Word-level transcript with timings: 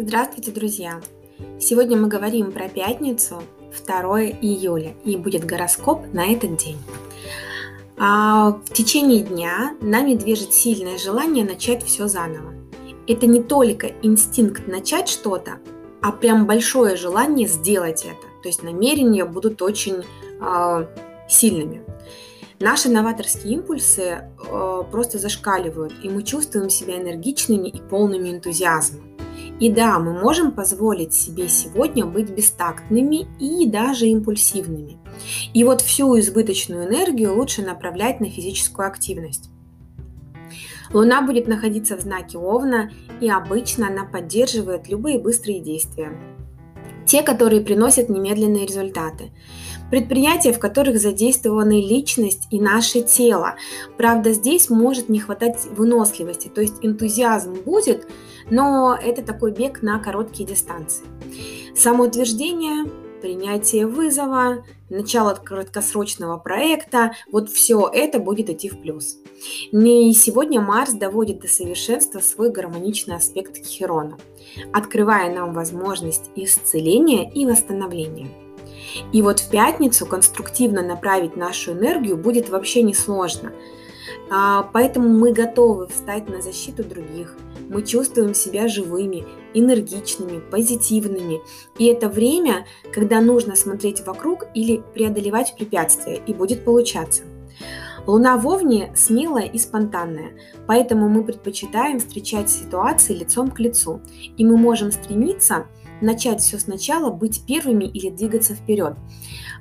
Здравствуйте, 0.00 0.52
друзья! 0.52 1.00
Сегодня 1.58 1.96
мы 1.96 2.06
говорим 2.06 2.52
про 2.52 2.68
пятницу, 2.68 3.42
2 3.84 4.26
июля, 4.40 4.94
и 5.04 5.16
будет 5.16 5.44
гороскоп 5.44 6.14
на 6.14 6.32
этот 6.32 6.56
день. 6.56 6.78
А 7.98 8.60
в 8.64 8.72
течение 8.72 9.24
дня 9.24 9.74
нами 9.80 10.14
движет 10.14 10.54
сильное 10.54 10.98
желание 10.98 11.44
начать 11.44 11.82
все 11.82 12.06
заново. 12.06 12.54
Это 13.08 13.26
не 13.26 13.42
только 13.42 13.88
инстинкт 14.02 14.68
начать 14.68 15.08
что-то, 15.08 15.58
а 16.00 16.12
прям 16.12 16.46
большое 16.46 16.94
желание 16.94 17.48
сделать 17.48 18.04
это. 18.04 18.22
То 18.44 18.48
есть 18.48 18.62
намерения 18.62 19.24
будут 19.24 19.60
очень 19.62 20.04
э, 20.40 20.86
сильными. 21.28 21.82
Наши 22.60 22.88
новаторские 22.88 23.54
импульсы 23.54 24.02
э, 24.02 24.82
просто 24.92 25.18
зашкаливают, 25.18 25.92
и 26.04 26.08
мы 26.08 26.22
чувствуем 26.22 26.70
себя 26.70 26.98
энергичными 26.98 27.66
и 27.66 27.80
полными 27.80 28.30
энтузиазма. 28.30 29.00
И 29.60 29.70
да, 29.70 29.98
мы 29.98 30.12
можем 30.12 30.52
позволить 30.52 31.14
себе 31.14 31.48
сегодня 31.48 32.06
быть 32.06 32.30
бестактными 32.30 33.26
и 33.40 33.68
даже 33.68 34.06
импульсивными. 34.06 34.98
И 35.52 35.64
вот 35.64 35.80
всю 35.80 36.18
избыточную 36.18 36.86
энергию 36.88 37.36
лучше 37.36 37.62
направлять 37.62 38.20
на 38.20 38.30
физическую 38.30 38.86
активность. 38.86 39.50
Луна 40.92 41.22
будет 41.22 41.48
находиться 41.48 41.96
в 41.96 42.00
знаке 42.00 42.38
Овна, 42.38 42.90
и 43.20 43.28
обычно 43.28 43.88
она 43.88 44.04
поддерживает 44.04 44.88
любые 44.88 45.18
быстрые 45.18 45.60
действия. 45.60 46.12
Те, 47.08 47.22
которые 47.22 47.62
приносят 47.62 48.10
немедленные 48.10 48.66
результаты. 48.66 49.30
Предприятия, 49.90 50.52
в 50.52 50.58
которых 50.58 51.00
задействованы 51.00 51.80
личность 51.80 52.46
и 52.50 52.60
наше 52.60 53.00
тело. 53.00 53.54
Правда, 53.96 54.34
здесь 54.34 54.68
может 54.68 55.08
не 55.08 55.18
хватать 55.18 55.64
выносливости, 55.70 56.48
то 56.48 56.60
есть 56.60 56.74
энтузиазм 56.82 57.54
будет, 57.64 58.06
но 58.50 58.94
это 58.94 59.22
такой 59.22 59.52
бег 59.52 59.80
на 59.80 59.98
короткие 59.98 60.46
дистанции. 60.46 61.06
Самоутверждение, 61.74 62.84
принятие 63.20 63.86
вызова, 63.86 64.64
начало 64.88 65.34
краткосрочного 65.34 66.38
проекта, 66.38 67.12
вот 67.30 67.50
все 67.50 67.88
это 67.92 68.18
будет 68.18 68.50
идти 68.50 68.68
в 68.68 68.80
плюс. 68.80 69.18
И 69.72 70.12
сегодня 70.12 70.60
Марс 70.60 70.92
доводит 70.92 71.40
до 71.40 71.48
совершенства 71.48 72.20
свой 72.20 72.50
гармоничный 72.50 73.16
аспект 73.16 73.58
к 73.58 73.66
Херону, 73.66 74.18
открывая 74.72 75.34
нам 75.34 75.52
возможность 75.52 76.30
исцеления 76.36 77.30
и 77.30 77.46
восстановления. 77.46 78.28
И 79.12 79.22
вот 79.22 79.40
в 79.40 79.50
пятницу 79.50 80.06
конструктивно 80.06 80.82
направить 80.82 81.36
нашу 81.36 81.72
энергию 81.72 82.16
будет 82.16 82.48
вообще 82.48 82.82
несложно. 82.82 83.52
А, 84.30 84.62
поэтому 84.72 85.08
мы 85.08 85.32
готовы 85.32 85.88
встать 85.88 86.28
на 86.28 86.42
защиту 86.42 86.84
других. 86.84 87.36
Мы 87.68 87.82
чувствуем 87.82 88.34
себя 88.34 88.68
живыми, 88.68 89.26
энергичными, 89.54 90.40
позитивными. 90.50 91.40
И 91.78 91.86
это 91.86 92.08
время, 92.08 92.66
когда 92.92 93.20
нужно 93.20 93.56
смотреть 93.56 94.06
вокруг 94.06 94.44
или 94.54 94.82
преодолевать 94.94 95.54
препятствия, 95.56 96.20
и 96.26 96.32
будет 96.32 96.64
получаться. 96.64 97.24
Луна 98.06 98.38
в 98.38 98.48
Овне 98.48 98.90
смелая 98.96 99.44
и 99.44 99.58
спонтанная, 99.58 100.32
поэтому 100.66 101.10
мы 101.10 101.22
предпочитаем 101.24 101.98
встречать 101.98 102.48
ситуации 102.48 103.12
лицом 103.12 103.50
к 103.50 103.60
лицу, 103.60 104.00
и 104.38 104.46
мы 104.46 104.56
можем 104.56 104.92
стремиться 104.92 105.66
начать 106.00 106.40
все 106.40 106.58
сначала, 106.58 107.10
быть 107.10 107.44
первыми 107.46 107.84
или 107.84 108.08
двигаться 108.08 108.54
вперед. 108.54 108.94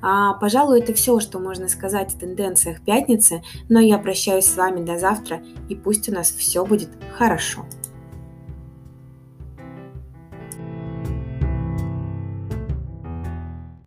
А, 0.02 0.33
пожалуй, 0.35 0.80
это 0.80 0.94
все, 0.94 1.19
что 1.19 1.39
можно 1.39 1.67
сказать 1.67 2.13
о 2.13 2.19
тенденциях 2.19 2.81
пятницы, 2.81 3.44
но 3.69 3.80
я 3.80 3.97
прощаюсь 3.97 4.45
с 4.45 4.55
вами 4.55 4.85
до 4.85 4.97
завтра, 4.97 5.41
и 5.67 5.75
пусть 5.75 6.08
у 6.08 6.13
нас 6.13 6.31
все 6.31 6.66
будет 6.66 6.89
хорошо. 7.17 7.66